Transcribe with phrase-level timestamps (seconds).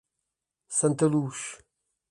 [0.77, 1.37] Santaluz